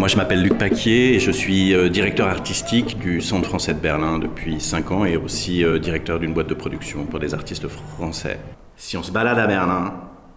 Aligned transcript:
moi 0.00 0.08
je 0.08 0.16
m'appelle 0.16 0.40
Luc 0.40 0.56
Paquier 0.56 1.16
et 1.16 1.20
je 1.20 1.30
suis 1.30 1.74
euh, 1.74 1.90
directeur 1.90 2.26
artistique 2.26 2.98
du 2.98 3.20
Centre 3.20 3.46
français 3.46 3.74
de 3.74 3.80
Berlin 3.80 4.18
depuis 4.18 4.58
5 4.58 4.92
ans 4.92 5.04
et 5.04 5.18
aussi 5.18 5.62
euh, 5.62 5.78
directeur 5.78 6.18
d'une 6.18 6.32
boîte 6.32 6.46
de 6.46 6.54
production 6.54 7.04
pour 7.04 7.18
des 7.18 7.34
artistes 7.34 7.68
français. 7.68 8.40
Si 8.78 8.96
on 8.96 9.02
se 9.02 9.12
balade 9.12 9.38
à 9.38 9.46
Berlin, 9.46 9.92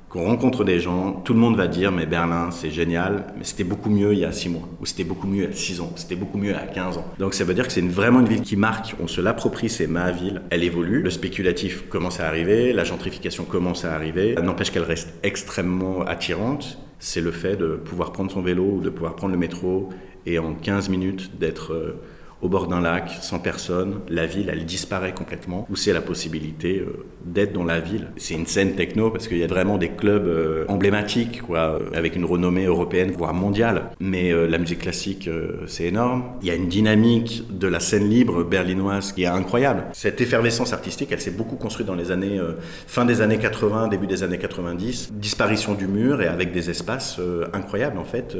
qu'on 0.09 0.25
rencontre 0.25 0.65
des 0.65 0.81
gens, 0.81 1.13
tout 1.13 1.33
le 1.33 1.39
monde 1.39 1.55
va 1.55 1.67
dire 1.67 1.93
mais 1.93 2.05
Berlin 2.05 2.51
c'est 2.51 2.71
génial, 2.71 3.27
mais 3.37 3.45
c'était 3.45 3.63
beaucoup 3.63 3.89
mieux 3.89 4.11
il 4.11 4.19
y 4.19 4.25
a 4.25 4.33
6 4.33 4.49
mois, 4.49 4.67
ou 4.81 4.85
c'était 4.85 5.05
beaucoup 5.05 5.27
mieux 5.27 5.47
a 5.47 5.53
6 5.53 5.79
ans, 5.79 5.93
c'était 5.95 6.17
beaucoup 6.17 6.37
mieux 6.37 6.53
a 6.53 6.67
15 6.67 6.97
ans. 6.97 7.05
Donc 7.17 7.33
ça 7.33 7.45
veut 7.45 7.53
dire 7.53 7.65
que 7.65 7.71
c'est 7.71 7.79
vraiment 7.79 8.19
une 8.19 8.27
ville 8.27 8.41
qui 8.41 8.57
marque, 8.57 8.95
on 9.01 9.07
se 9.07 9.21
l'approprie, 9.21 9.69
c'est 9.69 9.87
ma 9.87 10.11
ville, 10.11 10.41
elle 10.49 10.65
évolue, 10.65 11.01
le 11.01 11.09
spéculatif 11.09 11.87
commence 11.87 12.19
à 12.19 12.27
arriver, 12.27 12.73
la 12.73 12.83
gentrification 12.83 13.45
commence 13.45 13.85
à 13.85 13.95
arriver, 13.95 14.35
n'empêche 14.43 14.71
qu'elle 14.71 14.83
reste 14.83 15.13
extrêmement 15.23 16.01
attirante, 16.01 16.82
c'est 17.03 17.19
le 17.19 17.31
fait 17.31 17.57
de 17.57 17.75
pouvoir 17.75 18.13
prendre 18.13 18.31
son 18.31 18.41
vélo 18.41 18.63
ou 18.63 18.79
de 18.79 18.89
pouvoir 18.89 19.17
prendre 19.17 19.33
le 19.33 19.37
métro 19.37 19.89
et 20.25 20.39
en 20.39 20.53
15 20.53 20.87
minutes 20.87 21.37
d'être 21.37 21.73
euh, 21.73 22.01
au 22.43 22.49
bord 22.49 22.67
d'un 22.67 22.81
lac, 22.81 23.09
sans 23.21 23.39
personne, 23.39 24.01
la 24.09 24.25
ville, 24.25 24.49
elle 24.51 24.65
disparaît 24.65 25.13
complètement, 25.13 25.65
ou 25.71 25.77
c'est 25.77 25.93
la 25.93 26.01
possibilité 26.01 26.79
euh, 26.79 27.05
d'être 27.23 27.53
dans 27.53 27.63
la 27.63 27.79
ville. 27.79 28.07
C'est 28.17 28.33
une 28.33 28.45
scène 28.45 28.75
techno 28.75 29.09
parce 29.09 29.29
qu'il 29.29 29.37
y 29.37 29.43
a 29.43 29.47
vraiment 29.47 29.77
des 29.77 29.89
clubs 29.89 30.27
euh, 30.27 30.65
emblématiques, 30.67 31.41
quoi, 31.41 31.79
euh, 31.79 31.79
avec 31.95 32.17
une 32.17 32.25
renommée 32.25 32.65
européenne, 32.65 33.11
voire 33.11 33.33
mondiale. 33.33 33.91
Mais 34.01 34.33
la 34.33 34.57
musique 34.57 34.79
classique, 34.79 35.29
c'est 35.67 35.85
énorme. 35.85 36.23
Il 36.41 36.47
y 36.47 36.51
a 36.51 36.55
une 36.55 36.67
dynamique 36.67 37.43
de 37.49 37.67
la 37.67 37.79
scène 37.79 38.09
libre 38.09 38.43
berlinoise 38.43 39.13
qui 39.13 39.23
est 39.23 39.27
incroyable. 39.27 39.85
Cette 39.93 40.19
effervescence 40.19 40.73
artistique, 40.73 41.09
elle 41.11 41.21
s'est 41.21 41.31
beaucoup 41.31 41.55
construite 41.55 41.87
dans 41.87 41.95
les 41.95 42.11
années, 42.11 42.41
fin 42.87 43.05
des 43.05 43.21
années 43.21 43.37
80, 43.37 43.87
début 43.87 44.07
des 44.07 44.23
années 44.23 44.37
90. 44.37 45.13
Disparition 45.13 45.75
du 45.75 45.87
mur 45.87 46.21
et 46.21 46.27
avec 46.27 46.51
des 46.51 46.69
espaces 46.69 47.19
incroyables, 47.53 47.97
en 47.97 48.03
fait, 48.03 48.35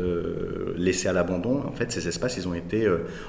laissés 0.76 1.08
à 1.08 1.14
l'abandon. 1.14 1.64
En 1.66 1.72
fait, 1.72 1.92
ces 1.92 2.08
espaces, 2.08 2.36
ils 2.38 2.48
ont 2.48 2.56
été 2.56 2.86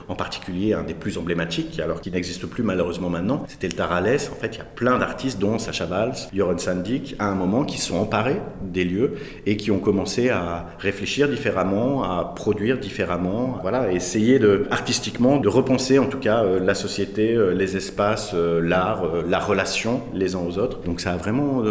en 0.09 0.17
particulier 0.17 0.64
un 0.73 0.83
des 0.83 0.95
plus 0.95 1.19
emblématiques, 1.19 1.81
alors 1.81 2.01
qu'il 2.01 2.13
n'existe 2.13 2.47
plus 2.47 2.63
malheureusement 2.63 3.11
maintenant. 3.11 3.45
C'était 3.49 3.69
le 3.69 3.75
Tarales. 3.75 4.05
En 4.05 4.41
fait, 4.41 4.55
il 4.55 4.59
y 4.59 4.61
a 4.61 4.65
plein 4.65 4.99
d'artistes, 4.99 5.39
dont 5.39 5.59
Sacha 5.59 5.87
Valls, 5.87 6.15
Joran 6.35 6.59
Sandik, 6.59 7.17
à 7.19 7.27
un 7.27 7.35
moment, 7.35 7.65
qui 7.65 7.79
sont 7.79 7.97
emparés 7.97 8.41
des 8.63 8.85
lieux 8.85 9.15
et 9.47 9.57
qui 9.57 9.71
ont 9.71 9.79
commencé 9.79 10.31
à 10.31 10.67
réfléchir 10.79 11.29
différemment, 11.29 12.03
à 12.03 12.33
produire 12.35 12.79
différemment, 12.79 13.59
voilà, 13.63 13.93
essayer 13.93 14.41
artistiquement 14.71 15.39
de 15.39 15.49
repenser 15.49 15.99
en 15.99 16.07
tout 16.07 16.19
cas 16.19 16.45
euh, 16.45 16.61
la 16.61 16.75
société, 16.75 17.35
euh, 17.35 17.53
les 17.53 17.77
espaces, 17.77 18.33
euh, 18.35 18.61
l'art, 18.61 19.05
la 19.29 19.39
relation 19.39 20.03
les 20.13 20.35
uns 20.35 20.41
aux 20.41 20.59
autres. 20.59 20.81
Donc 20.83 21.01
ça 21.01 21.13
a 21.13 21.17
vraiment 21.17 21.63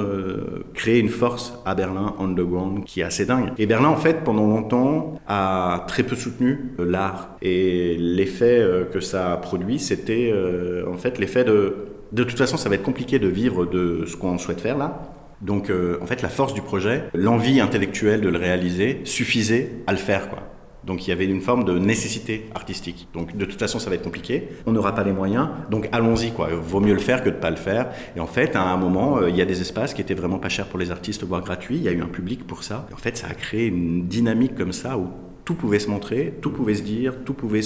créé 0.73 0.99
une 0.99 1.09
force 1.09 1.53
à 1.65 1.75
Berlin 1.75 2.15
underground 2.19 2.83
qui 2.85 3.01
est 3.01 3.03
assez 3.03 3.25
dingue. 3.25 3.49
Et 3.57 3.65
Berlin, 3.65 3.89
en 3.89 3.95
fait, 3.95 4.23
pendant 4.23 4.47
longtemps, 4.47 5.19
a 5.27 5.85
très 5.87 6.03
peu 6.03 6.15
soutenu 6.15 6.73
l'art 6.77 7.35
et 7.41 7.95
l'effet 7.99 8.61
que 8.81 8.99
ça 8.99 9.33
a 9.33 9.37
produit, 9.37 9.79
c'était 9.79 10.31
euh, 10.33 10.85
en 10.91 10.97
fait 10.97 11.19
l'effet 11.19 11.43
de... 11.43 11.75
De 12.11 12.23
toute 12.23 12.37
façon, 12.37 12.57
ça 12.57 12.69
va 12.69 12.75
être 12.75 12.83
compliqué 12.83 13.17
de 13.17 13.27
vivre 13.27 13.65
de 13.65 14.05
ce 14.05 14.15
qu'on 14.15 14.37
souhaite 14.37 14.61
faire 14.61 14.77
là. 14.77 15.01
Donc, 15.41 15.69
euh, 15.69 15.97
en 16.01 16.05
fait, 16.05 16.21
la 16.21 16.29
force 16.29 16.53
du 16.53 16.61
projet, 16.61 17.05
l'envie 17.15 17.59
intellectuelle 17.59 18.21
de 18.21 18.29
le 18.29 18.37
réaliser, 18.37 19.01
suffisait 19.03 19.71
à 19.87 19.91
le 19.91 19.97
faire, 19.97 20.29
quoi. 20.29 20.39
Donc 20.85 21.07
il 21.07 21.09
y 21.09 21.13
avait 21.13 21.25
une 21.25 21.41
forme 21.41 21.63
de 21.63 21.77
nécessité 21.77 22.49
artistique. 22.55 23.07
Donc 23.13 23.37
de 23.37 23.45
toute 23.45 23.59
façon, 23.59 23.79
ça 23.79 23.89
va 23.89 23.95
être 23.95 24.03
compliqué. 24.03 24.49
On 24.65 24.71
n'aura 24.71 24.93
pas 24.93 25.03
les 25.03 25.13
moyens. 25.13 25.47
Donc 25.69 25.87
allons-y, 25.91 26.31
quoi. 26.31 26.49
Vaut 26.51 26.81
mieux 26.81 26.93
le 26.93 26.99
faire 26.99 27.23
que 27.23 27.29
de 27.29 27.35
ne 27.35 27.39
pas 27.39 27.49
le 27.49 27.55
faire. 27.55 27.89
Et 28.15 28.19
en 28.19 28.27
fait, 28.27 28.55
à 28.55 28.63
un 28.63 28.77
moment, 28.77 29.17
euh, 29.17 29.29
il 29.29 29.35
y 29.35 29.41
a 29.41 29.45
des 29.45 29.61
espaces 29.61 29.93
qui 29.93 30.01
étaient 30.01 30.13
vraiment 30.13 30.39
pas 30.39 30.49
chers 30.49 30.67
pour 30.67 30.79
les 30.79 30.91
artistes, 30.91 31.23
voire 31.23 31.41
gratuits. 31.41 31.77
Il 31.77 31.83
y 31.83 31.87
a 31.87 31.91
eu 31.91 32.01
un 32.01 32.07
public 32.07 32.45
pour 32.45 32.63
ça. 32.63 32.87
En 32.93 32.97
fait, 32.97 33.17
ça 33.17 33.27
a 33.27 33.33
créé 33.33 33.67
une 33.67 34.07
dynamique 34.07 34.55
comme 34.55 34.73
ça 34.73 34.97
où 34.97 35.07
tout 35.45 35.55
pouvait 35.55 35.79
se 35.79 35.89
montrer, 35.89 36.33
tout 36.41 36.51
pouvait 36.51 36.75
se 36.75 36.83
dire, 36.83 37.15
tout 37.25 37.33
pouvait 37.33 37.61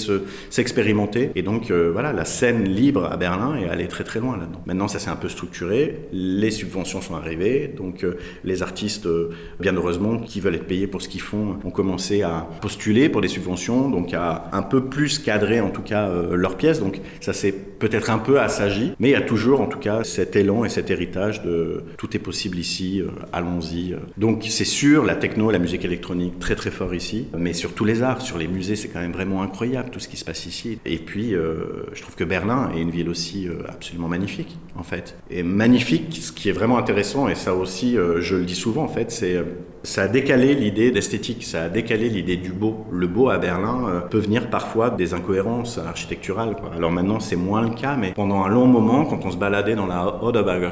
s'expérimenter. 0.49 1.31
et 1.35 1.41
donc 1.41 1.69
euh, 1.69 1.91
voilà, 1.91 2.11
la 2.11 2.25
scène 2.25 2.63
libre 2.63 3.05
à 3.11 3.17
Berlin 3.17 3.55
est 3.55 3.69
allée 3.69 3.87
très 3.87 4.03
très 4.03 4.19
loin 4.19 4.37
là-dedans. 4.37 4.61
Maintenant, 4.65 4.87
ça 4.87 4.99
s'est 4.99 5.09
un 5.09 5.15
peu 5.15 5.29
structuré, 5.29 6.07
les 6.11 6.51
subventions 6.51 7.01
sont 7.01 7.15
arrivées, 7.15 7.67
donc 7.75 8.03
euh, 8.03 8.17
les 8.43 8.63
artistes, 8.63 9.05
euh, 9.05 9.29
bien 9.59 9.73
heureusement, 9.73 10.17
qui 10.17 10.39
veulent 10.39 10.55
être 10.55 10.67
payés 10.67 10.87
pour 10.87 11.01
ce 11.01 11.09
qu'ils 11.09 11.21
font, 11.21 11.57
ont 11.63 11.69
commencé 11.69 12.23
à 12.23 12.47
postuler 12.61 13.09
pour 13.09 13.21
des 13.21 13.27
subventions, 13.27 13.89
donc 13.89 14.13
à 14.13 14.49
un 14.53 14.63
peu 14.63 14.85
plus 14.85 15.19
cadrer 15.19 15.59
en 15.59 15.69
tout 15.69 15.81
cas 15.81 16.09
leurs 16.31 16.57
pièces. 16.57 16.79
Donc 16.79 16.99
ça 17.21 17.33
s'est 17.33 17.51
peut-être 17.51 18.09
un 18.09 18.17
peu 18.17 18.39
assagi, 18.39 18.93
mais 18.99 19.09
il 19.09 19.11
y 19.11 19.15
a 19.15 19.21
toujours 19.21 19.61
en 19.61 19.67
tout 19.67 19.79
cas 19.79 20.03
cet 20.03 20.35
élan 20.35 20.65
et 20.65 20.69
cet 20.69 20.89
héritage 20.89 21.43
de 21.43 21.83
tout 21.97 22.15
est 22.15 22.19
possible 22.19 22.57
ici, 22.57 23.03
allons-y. 23.31 23.95
Donc 24.17 24.45
c'est 24.49 24.65
sûr, 24.65 25.05
la 25.05 25.15
techno, 25.15 25.51
la 25.51 25.59
musique 25.59 25.85
électronique, 25.85 26.39
très 26.39 26.55
très 26.55 26.71
fort 26.71 26.93
ici, 26.95 27.27
mais 27.37 27.53
sur 27.53 27.66
sur 27.67 27.75
tous 27.75 27.83
les 27.83 28.01
arts, 28.01 28.21
sur 28.21 28.37
les 28.37 28.47
musées, 28.47 28.77
c'est 28.77 28.87
quand 28.87 29.01
même 29.01 29.11
vraiment 29.11 29.41
incroyable 29.41 29.89
tout 29.89 29.99
ce 29.99 30.07
qui 30.07 30.15
se 30.15 30.23
passe 30.23 30.45
ici. 30.45 30.79
Et 30.85 30.99
puis, 30.99 31.35
euh, 31.35 31.83
je 31.91 32.01
trouve 32.01 32.15
que 32.15 32.23
Berlin 32.23 32.71
est 32.73 32.79
une 32.79 32.91
ville 32.91 33.09
aussi 33.09 33.45
euh, 33.45 33.55
absolument 33.67 34.07
magnifique, 34.07 34.57
en 34.77 34.83
fait. 34.83 35.17
Et 35.29 35.43
magnifique, 35.43 36.17
ce 36.21 36.31
qui 36.31 36.47
est 36.47 36.53
vraiment 36.53 36.77
intéressant, 36.77 37.27
et 37.27 37.35
ça 37.35 37.53
aussi, 37.53 37.97
euh, 37.97 38.21
je 38.21 38.37
le 38.37 38.45
dis 38.45 38.55
souvent, 38.55 38.83
en 38.83 38.87
fait, 38.87 39.11
c'est 39.11 39.43
ça 39.83 40.03
a 40.03 40.07
décalé 40.07 40.53
l'idée 40.53 40.91
d'esthétique, 40.91 41.45
ça 41.45 41.63
a 41.63 41.69
décalé 41.69 42.09
l'idée 42.09 42.35
du 42.35 42.51
beau. 42.51 42.85
Le 42.91 43.07
beau 43.07 43.29
à 43.29 43.37
Berlin 43.37 44.03
peut 44.09 44.17
venir 44.17 44.49
parfois 44.49 44.89
des 44.89 45.13
incohérences 45.13 45.77
architecturales. 45.77 46.57
Alors 46.75 46.91
maintenant, 46.91 47.21
c'est 47.21 47.37
moins 47.37 47.61
le 47.61 47.69
cas, 47.69 47.95
mais 47.95 48.11
pendant 48.11 48.43
un 48.43 48.49
long 48.49 48.65
moment, 48.65 49.05
quand 49.05 49.23
on 49.23 49.31
se 49.31 49.37
baladait 49.37 49.75
dans 49.75 49.85
la 49.85 50.21
Oderberger 50.23 50.71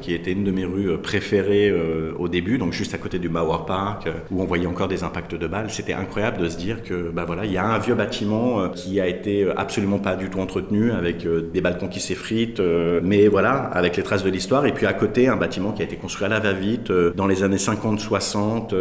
qui 0.00 0.14
était 0.14 0.30
une 0.30 0.44
de 0.44 0.52
mes 0.52 0.64
rues 0.64 0.96
préférées 0.98 1.74
au 2.16 2.28
début, 2.28 2.58
donc 2.58 2.72
juste 2.72 2.94
à 2.94 2.98
côté 2.98 3.18
du 3.18 3.28
Bauer 3.28 3.66
Park, 3.66 4.08
où 4.30 4.40
on 4.40 4.44
voyait 4.44 4.68
encore 4.68 4.86
des 4.86 5.02
impacts 5.02 5.34
de 5.34 5.46
balles, 5.48 5.70
c'était 5.70 5.94
incroyable 5.94 6.31
de 6.38 6.48
se 6.48 6.56
dire 6.56 6.82
que 6.82 7.10
bah 7.10 7.24
voilà, 7.26 7.44
il 7.44 7.52
y 7.52 7.58
a 7.58 7.64
un 7.64 7.78
vieux 7.78 7.94
bâtiment 7.94 8.60
euh, 8.60 8.68
qui 8.68 9.00
a 9.00 9.06
été 9.06 9.44
euh, 9.44 9.52
absolument 9.56 9.98
pas 9.98 10.16
du 10.16 10.28
tout 10.28 10.40
entretenu 10.40 10.92
avec 10.92 11.26
euh, 11.26 11.48
des 11.52 11.60
balcons 11.60 11.88
qui 11.88 12.00
s'effritent, 12.00 12.60
mais 13.02 13.28
voilà, 13.28 13.54
avec 13.54 13.96
les 13.96 14.02
traces 14.02 14.24
de 14.24 14.30
l'histoire. 14.30 14.66
Et 14.66 14.72
puis 14.72 14.86
à 14.86 14.92
côté, 14.92 15.28
un 15.28 15.36
bâtiment 15.36 15.72
qui 15.72 15.82
a 15.82 15.84
été 15.84 15.96
construit 15.96 16.26
à 16.26 16.28
la 16.28 16.40
va-vite 16.40 16.90
dans 16.90 17.26
les 17.26 17.42
années 17.42 17.56
50-60. 17.56 18.74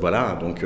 voilà, 0.00 0.38
donc 0.40 0.64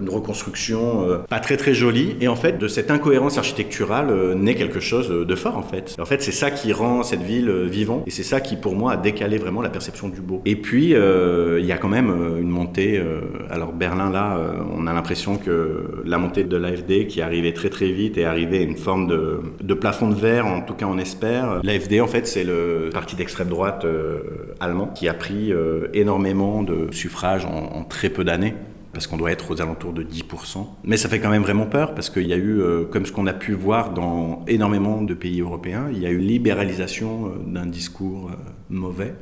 une 0.00 0.08
reconstruction 0.08 1.22
pas 1.28 1.40
très 1.40 1.56
très 1.56 1.74
jolie. 1.74 2.16
Et 2.20 2.28
en 2.28 2.36
fait, 2.36 2.58
de 2.58 2.68
cette 2.68 2.90
incohérence 2.90 3.38
architecturale 3.38 4.34
naît 4.34 4.54
quelque 4.54 4.80
chose 4.80 5.08
de 5.08 5.34
fort 5.34 5.56
en 5.56 5.62
fait. 5.62 5.96
En 6.00 6.04
fait, 6.04 6.22
c'est 6.22 6.32
ça 6.32 6.50
qui 6.50 6.72
rend 6.72 7.02
cette 7.02 7.22
ville 7.22 7.50
vivante 7.66 8.04
et 8.06 8.10
c'est 8.10 8.22
ça 8.22 8.40
qui 8.40 8.56
pour 8.56 8.74
moi 8.74 8.92
a 8.92 8.96
décalé 8.96 9.38
vraiment 9.38 9.62
la 9.62 9.70
perception 9.70 10.08
du 10.08 10.20
beau. 10.20 10.42
Et 10.44 10.56
puis, 10.56 10.90
il 10.92 11.64
y 11.64 11.72
a 11.72 11.78
quand 11.78 11.88
même 11.88 12.12
une 12.40 12.50
montée. 12.50 13.02
alors 13.50 13.72
Berlin 13.72 14.10
là, 14.10 14.38
on 14.74 14.86
a 14.86 14.92
l'impression 14.92 15.36
que 15.36 15.71
la 16.04 16.18
montée 16.18 16.44
de 16.44 16.56
l'AFD 16.56 17.06
qui 17.06 17.20
arrivait 17.20 17.52
très 17.52 17.70
très 17.70 17.90
vite 17.90 18.18
et 18.18 18.24
arrivait 18.24 18.58
à 18.58 18.62
une 18.62 18.76
forme 18.76 19.06
de, 19.06 19.74
plafond 19.74 20.08
de 20.08 20.14
verre, 20.14 20.46
en 20.46 20.60
tout 20.62 20.74
cas 20.74 20.86
on 20.86 20.98
espère. 20.98 21.60
L'AFD 21.62 22.00
en 22.00 22.06
fait 22.06 22.26
c'est 22.26 22.44
le 22.44 22.90
parti 22.92 23.16
d'extrême 23.16 23.48
droite 23.48 23.84
euh, 23.84 24.20
allemand 24.60 24.88
qui 24.88 25.08
a 25.08 25.14
pris 25.14 25.52
euh, 25.52 25.88
énormément 25.94 26.62
de 26.62 26.88
suffrages 26.90 27.44
en 27.46 27.84
très 27.84 28.10
peu 28.10 28.24
d'années 28.24 28.54
parce 28.92 29.06
qu'on 29.06 29.16
doit 29.16 29.32
être 29.32 29.50
aux 29.50 29.62
alentours 29.62 29.92
de 29.92 30.02
10%. 30.02 30.66
Mais 30.84 30.96
ça 30.96 31.08
fait 31.08 31.18
quand 31.18 31.30
même 31.30 31.42
vraiment 31.42 31.66
peur, 31.66 31.94
parce 31.94 32.10
qu'il 32.10 32.26
y 32.26 32.32
a 32.32 32.36
eu, 32.36 32.60
euh, 32.60 32.84
comme 32.84 33.06
ce 33.06 33.12
qu'on 33.12 33.26
a 33.26 33.32
pu 33.32 33.52
voir 33.52 33.92
dans 33.92 34.44
énormément 34.46 35.02
de 35.02 35.14
pays 35.14 35.40
européens, 35.40 35.88
il 35.90 35.98
y 35.98 36.06
a 36.06 36.10
eu 36.10 36.18
libéralisation 36.18 37.26
euh, 37.26 37.30
d'un 37.46 37.66
discours 37.66 38.30
euh, 38.30 38.36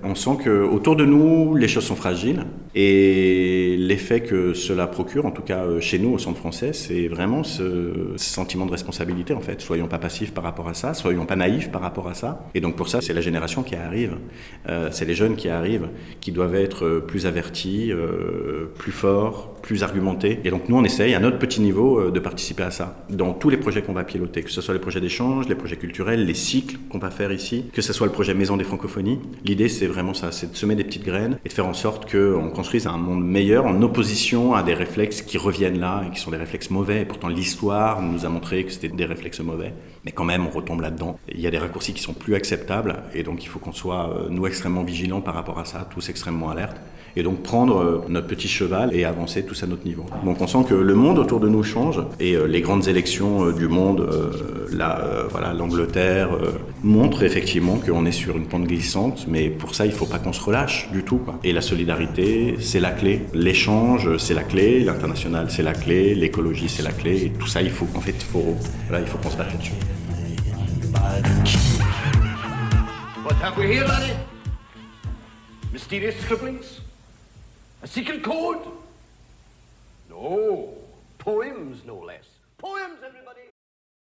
On 0.02 0.14
sent 0.14 0.38
que 0.44 0.62
autour 0.62 0.96
de 0.96 1.04
nous, 1.04 1.54
les 1.56 1.68
choses 1.68 1.84
sont 1.84 1.96
fragiles, 1.96 2.44
et 2.74 3.76
l'effet 3.78 4.20
que 4.20 4.54
cela 4.54 4.86
procure, 4.86 5.26
en 5.26 5.32
tout 5.32 5.42
cas 5.42 5.64
chez 5.80 5.98
nous 5.98 6.12
au 6.12 6.18
Centre 6.18 6.38
français, 6.38 6.72
c'est 6.72 7.08
vraiment 7.08 7.42
ce, 7.42 8.12
sentiment 8.16 8.66
de 8.66 8.70
responsabilité, 8.70 9.34
en 9.34 9.40
fait. 9.40 9.60
Soyons 9.60 9.88
pas 9.88 9.98
passifs 9.98 10.32
par 10.32 10.44
rapport 10.44 10.68
à 10.68 10.74
ça, 10.74 10.94
soyons 10.94 11.26
pas 11.26 11.36
naïfs 11.36 11.70
par 11.70 11.82
rapport 11.82 12.08
à 12.08 12.14
ça. 12.14 12.48
Et 12.54 12.60
donc 12.60 12.76
pour 12.76 12.88
ça, 12.88 13.00
c'est 13.00 13.12
la 13.12 13.20
génération 13.20 13.62
qui 13.62 13.74
arrive, 13.74 14.16
c'est 14.90 15.04
les 15.04 15.14
jeunes 15.14 15.36
qui 15.36 15.48
arrivent, 15.48 15.88
qui 16.20 16.32
doivent 16.32 16.54
être 16.54 17.02
plus 17.06 17.26
avertis, 17.26 17.92
plus 18.76 18.92
forts, 18.92 19.54
plus 19.60 19.82
argumenté. 19.82 20.40
Et 20.44 20.50
donc 20.50 20.68
nous, 20.68 20.76
on 20.76 20.84
essaye 20.84 21.14
à 21.14 21.20
notre 21.20 21.38
petit 21.38 21.60
niveau 21.60 21.98
euh, 21.98 22.10
de 22.10 22.20
participer 22.20 22.62
à 22.62 22.70
ça. 22.70 23.04
Dans 23.10 23.32
tous 23.32 23.50
les 23.50 23.56
projets 23.56 23.82
qu'on 23.82 23.92
va 23.92 24.04
piloter, 24.04 24.42
que 24.42 24.50
ce 24.50 24.60
soit 24.60 24.74
les 24.74 24.80
projets 24.80 25.00
d'échange, 25.00 25.48
les 25.48 25.54
projets 25.54 25.76
culturels, 25.76 26.24
les 26.24 26.34
cycles 26.34 26.76
qu'on 26.90 26.98
va 26.98 27.10
faire 27.10 27.32
ici, 27.32 27.64
que 27.72 27.82
ce 27.82 27.92
soit 27.92 28.06
le 28.06 28.12
projet 28.12 28.34
Maison 28.34 28.56
des 28.56 28.64
Francophonies, 28.64 29.20
l'idée 29.44 29.68
c'est 29.68 29.86
vraiment 29.86 30.14
ça, 30.14 30.32
c'est 30.32 30.52
de 30.52 30.56
semer 30.56 30.74
des 30.74 30.84
petites 30.84 31.04
graines 31.04 31.38
et 31.44 31.48
de 31.48 31.52
faire 31.52 31.66
en 31.66 31.74
sorte 31.74 32.10
qu'on 32.10 32.50
construise 32.50 32.86
un 32.86 32.98
monde 32.98 33.24
meilleur 33.24 33.66
en 33.66 33.80
opposition 33.82 34.54
à 34.54 34.62
des 34.62 34.74
réflexes 34.74 35.22
qui 35.22 35.38
reviennent 35.38 35.78
là 35.78 36.02
et 36.06 36.14
qui 36.14 36.20
sont 36.20 36.30
des 36.30 36.36
réflexes 36.36 36.70
mauvais. 36.70 37.02
Et 37.02 37.04
pourtant 37.04 37.28
l'histoire 37.28 38.02
nous 38.02 38.24
a 38.24 38.28
montré 38.28 38.64
que 38.64 38.72
c'était 38.72 38.88
des 38.88 39.04
réflexes 39.04 39.40
mauvais. 39.40 39.74
Mais 40.04 40.12
quand 40.12 40.24
même, 40.24 40.46
on 40.46 40.50
retombe 40.50 40.80
là-dedans. 40.80 41.18
Il 41.28 41.40
y 41.40 41.46
a 41.46 41.50
des 41.50 41.58
raccourcis 41.58 41.92
qui 41.92 42.02
sont 42.02 42.14
plus 42.14 42.34
acceptables, 42.34 43.02
et 43.14 43.22
donc 43.22 43.44
il 43.44 43.48
faut 43.48 43.58
qu'on 43.58 43.72
soit, 43.72 44.10
euh, 44.10 44.28
nous, 44.30 44.46
extrêmement 44.46 44.82
vigilants 44.82 45.20
par 45.20 45.34
rapport 45.34 45.58
à 45.58 45.64
ça, 45.64 45.86
tous 45.90 46.08
extrêmement 46.08 46.50
alertes 46.50 46.76
et 47.16 47.24
donc 47.24 47.42
prendre 47.42 47.78
euh, 47.78 48.04
notre 48.08 48.28
petit 48.28 48.46
cheval 48.46 48.94
et 48.94 49.04
avancer 49.04 49.44
tous 49.44 49.64
à 49.64 49.66
notre 49.66 49.84
niveau. 49.84 50.06
Donc 50.24 50.40
on 50.40 50.46
sent 50.46 50.64
que 50.68 50.74
le 50.74 50.94
monde 50.94 51.18
autour 51.18 51.40
de 51.40 51.48
nous 51.48 51.64
change 51.64 52.00
et 52.20 52.34
euh, 52.34 52.46
les 52.46 52.60
grandes 52.60 52.86
élections 52.86 53.50
du 53.50 53.66
monde, 53.66 54.08
là, 54.72 55.26
voilà, 55.28 55.52
l'Angleterre, 55.52 56.30
montrent 56.84 57.24
effectivement 57.24 57.80
qu'on 57.84 58.06
est 58.06 58.12
sur 58.12 58.36
une 58.36 58.46
pente 58.46 58.64
glissante, 58.64 59.26
mais 59.28 59.50
pour 59.50 59.74
ça 59.74 59.86
il 59.86 59.90
ne 59.90 59.94
faut 59.94 60.06
pas 60.06 60.18
qu'on 60.18 60.32
se 60.32 60.40
relâche 60.40 60.88
du 60.92 61.02
tout. 61.02 61.20
Et 61.42 61.52
la 61.52 61.60
solidarité, 61.60 62.56
c'est 62.60 62.80
la 62.80 62.90
clé. 62.90 63.22
L'échange, 63.34 64.16
c'est 64.18 64.34
la 64.34 64.44
clé. 64.44 64.80
L'international, 64.80 65.50
c'est 65.50 65.62
la 65.62 65.74
clé. 65.74 66.14
L'écologie, 66.14 66.68
c'est 66.68 66.82
la 66.82 66.92
clé. 66.92 67.26
Et 67.26 67.30
tout 67.30 67.46
ça, 67.46 67.62
il 67.62 67.70
faut 67.70 67.86
en 67.94 68.00
fait, 68.00 68.22
faut, 68.22 68.56
voilà, 68.88 69.02
il 69.02 69.08
faut 69.08 69.18
qu'on 69.18 69.30
se 69.30 69.36
batte 69.36 69.52
là-dessus. 69.52 69.72
What 73.24 73.36
have 73.36 73.56
we 73.56 73.66
here, 73.66 73.84
laddie? 73.84 74.16
Mysterious 75.72 76.16
scribblings? 76.20 76.80
A 77.82 77.86
secret 77.86 78.22
code? 78.22 78.66
No. 80.08 80.74
Poems, 81.18 81.84
no 81.84 81.96
less. 81.96 82.24
Poems, 82.58 82.98
everybody! 83.04 83.49